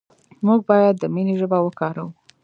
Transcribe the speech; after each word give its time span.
موږ 0.45 0.59
باید 0.69 0.95
د 0.99 1.03
مینې 1.13 1.33
ژبه 1.41 1.57
وکاروو. 1.61 2.09